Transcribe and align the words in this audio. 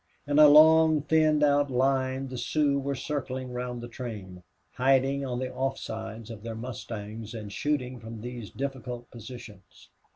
In 0.25 0.39
a 0.39 0.47
long 0.47 1.03
thinned 1.03 1.43
out 1.43 1.69
line 1.69 2.29
the 2.29 2.37
Sioux 2.39 2.79
were 2.79 2.95
circling 2.95 3.53
round 3.53 3.81
the 3.83 3.87
train, 3.87 4.41
hiding 4.73 5.23
on 5.23 5.37
the 5.37 5.53
off 5.53 5.77
sides 5.77 6.31
of 6.31 6.41
their 6.41 6.55
mustangs, 6.55 7.35
and 7.35 7.53
shooting 7.53 7.99
from 7.99 8.21
these 8.21 8.49
difficult 8.49 9.11
positions. 9.11 9.89